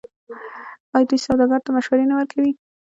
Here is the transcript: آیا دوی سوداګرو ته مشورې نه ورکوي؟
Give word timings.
آیا 0.95 1.07
دوی 1.09 1.19
سوداګرو 1.27 1.63
ته 1.65 1.69
مشورې 1.75 2.05
نه 2.09 2.15
ورکوي؟ 2.19 2.51